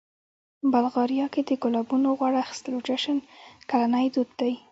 [0.71, 3.17] بلغاریا کې د ګلابونو غوړ اخیستلو جشن
[3.69, 4.53] کلنی دود دی.